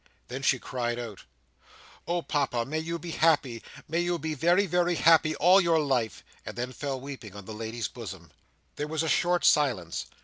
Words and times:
Then 0.29 0.41
she 0.41 0.57
cried 0.57 0.97
out, 0.97 1.25
"Oh, 2.07 2.23
Papa, 2.23 2.65
may 2.65 2.79
you 2.79 2.97
be 2.97 3.11
happy! 3.11 3.61
may 3.87 3.99
you 3.99 4.17
be 4.17 4.33
very, 4.33 4.65
very 4.65 4.95
happy 4.95 5.35
all 5.35 5.61
your 5.61 5.79
life!" 5.79 6.23
and 6.43 6.55
then 6.55 6.73
fell 6.73 6.99
weeping 6.99 7.35
on 7.35 7.45
the 7.45 7.53
lady's 7.53 7.87
bosom. 7.87 8.31
There 8.77 8.87
was 8.87 9.03
a 9.03 9.07
short 9.07 9.45
silence. 9.45 10.07